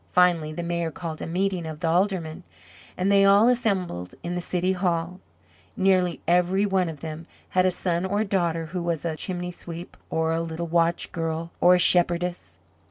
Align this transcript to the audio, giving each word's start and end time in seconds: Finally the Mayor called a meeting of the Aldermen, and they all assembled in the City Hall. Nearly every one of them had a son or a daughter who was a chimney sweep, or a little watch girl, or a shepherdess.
Finally 0.13 0.51
the 0.51 0.63
Mayor 0.63 0.89
called 0.89 1.21
a 1.21 1.27
meeting 1.27 1.67
of 1.67 1.79
the 1.79 1.87
Aldermen, 1.87 2.41
and 2.97 3.11
they 3.11 3.23
all 3.23 3.47
assembled 3.47 4.15
in 4.23 4.33
the 4.33 4.41
City 4.41 4.71
Hall. 4.71 5.19
Nearly 5.77 6.19
every 6.27 6.65
one 6.65 6.89
of 6.89 7.01
them 7.01 7.27
had 7.49 7.67
a 7.67 7.71
son 7.71 8.03
or 8.07 8.21
a 8.21 8.25
daughter 8.25 8.65
who 8.65 8.81
was 8.81 9.05
a 9.05 9.15
chimney 9.15 9.51
sweep, 9.51 9.95
or 10.09 10.31
a 10.31 10.41
little 10.41 10.65
watch 10.65 11.11
girl, 11.11 11.51
or 11.61 11.75
a 11.75 11.77
shepherdess. 11.77 12.57